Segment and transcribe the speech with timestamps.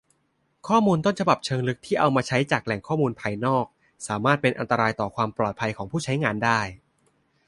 [0.67, 3.65] ข้อมูลต้นฉบับเชิงลึกที่เอามาใช้จากแหล่งข้อมูลภายนอก
[4.07, 6.59] สามารถเป็นอันตรายต่อความปลอดภัยของผู้ใช้งานได้